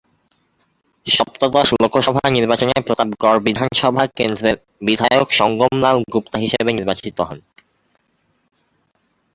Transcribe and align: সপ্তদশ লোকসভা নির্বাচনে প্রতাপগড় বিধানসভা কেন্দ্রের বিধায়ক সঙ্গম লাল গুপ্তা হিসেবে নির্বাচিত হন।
সপ্তদশ 1.07 1.67
লোকসভা 1.81 2.25
নির্বাচনে 2.29 2.75
প্রতাপগড় 2.87 3.39
বিধানসভা 3.39 4.03
কেন্দ্রের 4.17 4.55
বিধায়ক 4.81 5.27
সঙ্গম 5.31 5.73
লাল 5.83 5.97
গুপ্তা 6.13 6.37
হিসেবে 6.37 6.71
নির্বাচিত 6.73 7.17
হন। 7.21 7.39